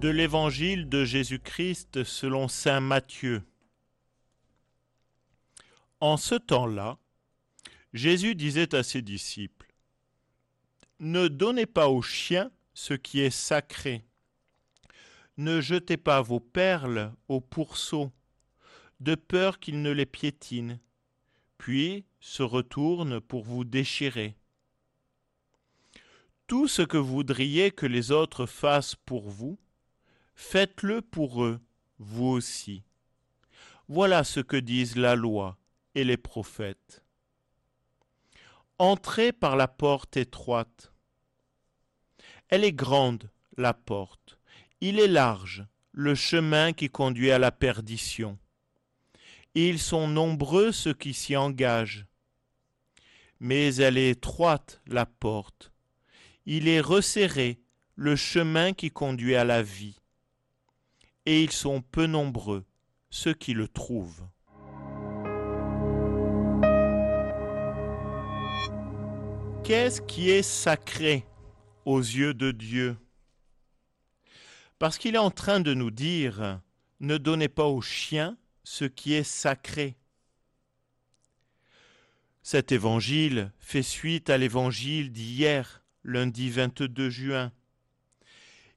de 0.00 0.08
l'évangile 0.08 0.88
de 0.88 1.04
Jésus-Christ 1.04 2.04
selon 2.04 2.48
Saint 2.48 2.80
Matthieu. 2.80 3.42
En 6.00 6.16
ce 6.16 6.36
temps-là, 6.36 6.96
Jésus 7.92 8.34
disait 8.34 8.74
à 8.74 8.82
ses 8.82 9.02
disciples, 9.02 9.70
Ne 11.00 11.28
donnez 11.28 11.66
pas 11.66 11.90
aux 11.90 12.00
chiens 12.00 12.50
ce 12.72 12.94
qui 12.94 13.20
est 13.20 13.28
sacré. 13.28 14.02
Ne 15.36 15.60
jetez 15.60 15.98
pas 15.98 16.22
vos 16.22 16.40
perles 16.40 17.12
aux 17.28 17.42
pourceaux, 17.42 18.10
de 19.00 19.14
peur 19.14 19.60
qu'ils 19.60 19.82
ne 19.82 19.90
les 19.90 20.06
piétinent, 20.06 20.78
puis 21.58 22.06
se 22.20 22.42
retournent 22.42 23.20
pour 23.20 23.44
vous 23.44 23.64
déchirer. 23.64 24.34
Tout 26.46 26.68
ce 26.68 26.80
que 26.80 26.96
vous 26.96 27.16
voudriez 27.16 27.70
que 27.70 27.84
les 27.84 28.12
autres 28.12 28.46
fassent 28.46 28.96
pour 28.96 29.28
vous, 29.28 29.58
faites-le 30.40 31.02
pour 31.02 31.44
eux, 31.44 31.60
vous 31.98 32.26
aussi. 32.26 32.82
Voilà 33.88 34.24
ce 34.24 34.40
que 34.40 34.56
disent 34.56 34.96
la 34.96 35.14
loi 35.14 35.58
et 35.94 36.02
les 36.02 36.16
prophètes. 36.16 37.04
Entrez 38.78 39.32
par 39.32 39.54
la 39.54 39.68
porte 39.68 40.16
étroite. 40.16 40.92
Elle 42.48 42.64
est 42.64 42.72
grande, 42.72 43.30
la 43.58 43.74
porte. 43.74 44.38
Il 44.80 44.98
est 44.98 45.08
large, 45.08 45.66
le 45.92 46.14
chemin 46.14 46.72
qui 46.72 46.88
conduit 46.88 47.30
à 47.30 47.38
la 47.38 47.52
perdition. 47.52 48.38
Ils 49.54 49.78
sont 49.78 50.08
nombreux 50.08 50.72
ceux 50.72 50.94
qui 50.94 51.12
s'y 51.12 51.36
engagent. 51.36 52.06
Mais 53.40 53.74
elle 53.76 53.98
est 53.98 54.10
étroite, 54.10 54.80
la 54.86 55.06
porte. 55.06 55.70
Il 56.46 56.66
est 56.66 56.80
resserré, 56.80 57.60
le 57.94 58.16
chemin 58.16 58.72
qui 58.72 58.90
conduit 58.90 59.36
à 59.36 59.44
la 59.44 59.62
vie. 59.62 59.99
Et 61.30 61.44
ils 61.44 61.52
sont 61.52 61.80
peu 61.80 62.06
nombreux 62.06 62.64
ceux 63.08 63.34
qui 63.34 63.54
le 63.54 63.68
trouvent. 63.68 64.26
Qu'est-ce 69.62 70.02
qui 70.02 70.30
est 70.30 70.42
sacré 70.42 71.24
aux 71.84 72.00
yeux 72.00 72.34
de 72.34 72.50
Dieu? 72.50 72.96
Parce 74.80 74.98
qu'il 74.98 75.14
est 75.14 75.18
en 75.18 75.30
train 75.30 75.60
de 75.60 75.72
nous 75.72 75.92
dire, 75.92 76.60
ne 76.98 77.16
donnez 77.16 77.48
pas 77.48 77.66
aux 77.66 77.80
chiens 77.80 78.36
ce 78.64 78.84
qui 78.84 79.14
est 79.14 79.22
sacré. 79.22 79.96
Cet 82.42 82.72
évangile 82.72 83.52
fait 83.60 83.84
suite 83.84 84.30
à 84.30 84.36
l'évangile 84.36 85.12
d'hier, 85.12 85.84
lundi 86.02 86.50
22 86.50 87.08
juin. 87.08 87.52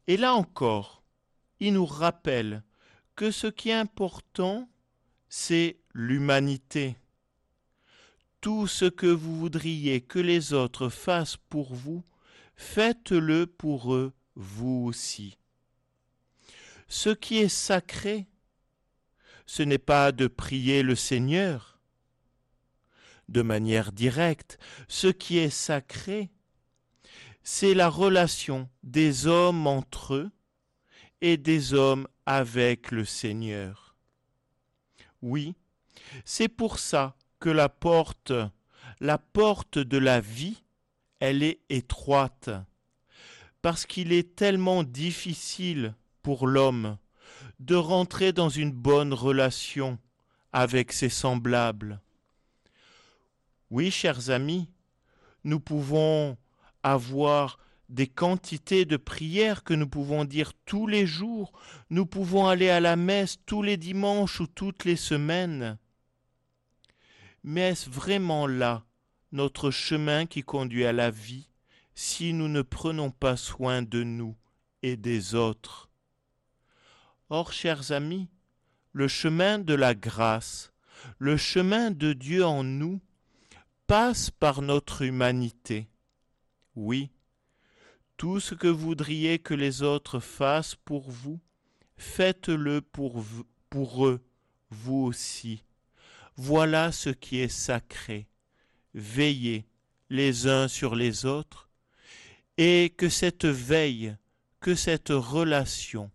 Et 0.06 0.18
là 0.18 0.36
encore, 0.36 1.03
il 1.68 1.74
nous 1.74 1.86
rappelle 1.86 2.64
que 3.16 3.32
ce 3.32 3.48
qui 3.48 3.70
est 3.70 3.74
important, 3.74 4.70
c'est 5.30 5.78
l'humanité 5.94 6.96
tout 8.44 8.68
ce 8.68 8.84
que 8.84 9.08
vous 9.08 9.40
voudriez 9.40 10.02
que 10.02 10.20
les 10.20 10.52
autres 10.52 10.90
fassent 10.90 11.38
pour 11.38 11.74
vous, 11.74 12.04
faites-le 12.58 13.48
pour 13.48 13.94
eux, 13.94 14.12
vous 14.36 14.84
aussi. 14.86 15.38
Ce 16.90 17.10
qui 17.10 17.38
est 17.38 17.48
sacré, 17.48 18.28
ce 19.46 19.64
n'est 19.64 19.78
pas 19.78 20.12
de 20.12 20.28
prier 20.28 20.84
le 20.84 20.96
Seigneur 20.96 21.80
de 23.30 23.42
manière 23.42 23.94
directe, 23.94 24.60
ce 24.90 25.08
qui 25.08 25.38
est 25.38 25.50
sacré, 25.50 26.30
c'est 27.44 27.74
la 27.74 27.88
relation 27.88 28.70
des 28.84 29.26
hommes 29.26 29.68
entre 29.68 30.16
eux 30.16 30.32
et 31.24 31.38
des 31.38 31.74
hommes 31.74 32.06
avec 32.26 32.92
le 32.92 33.06
Seigneur. 33.06 33.96
Oui, 35.22 35.56
c'est 36.26 36.50
pour 36.50 36.80
ça 36.80 37.16
que 37.40 37.50
la 37.50 37.70
porte, 37.70 38.34
la 39.00 39.18
porte 39.18 39.80
de 39.80 39.98
la 39.98 40.20
vie, 40.20 40.66
elle 41.22 41.42
est 41.42 41.62
étroite, 41.70 42.50
parce 43.62 43.86
qu'il 43.86 44.12
est 44.12 44.36
tellement 44.36 44.84
difficile 44.84 45.96
pour 46.24 46.46
l'homme 46.46 46.98
de 47.62 47.76
rentrer 47.76 48.34
dans 48.34 48.50
une 48.50 48.74
bonne 48.74 49.14
relation 49.14 49.98
avec 50.52 50.92
ses 50.92 51.08
semblables. 51.08 52.02
Oui, 53.70 53.92
chers 53.92 54.30
amis, 54.30 54.68
nous 55.46 55.62
pouvons 55.62 56.38
avoir 56.84 57.60
des 57.94 58.08
quantités 58.08 58.86
de 58.86 58.98
prières 58.98 59.64
que 59.64 59.76
nous 59.76 59.88
pouvons 59.88 60.26
dire 60.26 60.54
tous 60.66 60.88
les 60.88 61.06
jours, 61.06 61.54
nous 61.92 62.08
pouvons 62.08 62.48
aller 62.48 62.70
à 62.70 62.80
la 62.80 62.96
messe 62.96 63.38
tous 63.46 63.62
les 63.62 63.78
dimanches 63.78 64.40
ou 64.40 64.48
toutes 64.48 64.84
les 64.84 64.96
semaines, 64.96 65.78
mais 67.44 67.62
est-ce 67.70 67.90
vraiment 67.90 68.48
là 68.48 68.84
notre 69.32 69.70
chemin 69.70 70.26
qui 70.26 70.42
conduit 70.42 70.86
à 70.86 70.94
la 70.94 71.12
vie 71.12 71.50
si 71.94 72.34
nous 72.34 72.48
ne 72.48 72.64
prenons 72.64 73.12
pas 73.12 73.38
soin 73.38 73.84
de 73.84 74.02
nous 74.04 74.36
et 74.82 74.98
des 74.98 75.36
autres? 75.36 75.92
Or, 77.30 77.54
chers 77.54 77.92
amis, 77.92 78.28
le 78.92 79.08
chemin 79.08 79.60
de 79.60 79.76
la 79.76 79.94
grâce, 79.94 80.74
le 81.20 81.38
chemin 81.38 81.92
de 81.92 82.14
Dieu 82.14 82.44
en 82.44 82.64
nous, 82.64 83.02
passe 83.86 84.32
par 84.32 84.64
notre 84.64 85.04
humanité. 85.04 85.90
Oui, 86.76 87.12
tout 88.18 88.40
ce 88.40 88.56
que 88.56 88.68
voudriez 88.68 89.40
que 89.40 89.54
les 89.54 89.82
autres 89.82 90.20
fassent 90.20 90.76
pour 90.76 91.10
vous, 91.10 91.40
faites-le 91.98 92.82
pour, 92.82 93.24
pour 93.70 94.08
eux, 94.08 94.22
vous 94.70 95.04
aussi. 95.04 95.64
Voilà 96.36 96.92
ce 96.92 97.10
qui 97.10 97.40
est 97.40 97.48
sacré. 97.48 98.28
Veillez 98.94 99.66
les 100.10 100.48
uns 100.48 100.68
sur 100.68 100.96
les 100.96 101.26
autres, 101.26 101.70
et 102.58 102.94
que 102.96 103.10
cette 103.10 103.46
veille, 103.46 104.16
que 104.60 104.76
cette 104.76 105.10
relation 105.10 106.12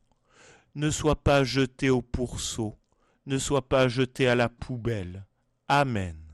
ne 0.75 0.91
soit 0.91 1.23
pas 1.23 1.43
jetée 1.43 1.91
au 1.91 2.03
pourceau, 2.03 2.79
ne 3.27 3.39
soit 3.39 3.69
pas 3.69 3.89
jetée 3.89 4.29
à 4.29 4.37
la 4.37 4.49
poubelle. 4.49 5.27
Amen. 5.67 6.28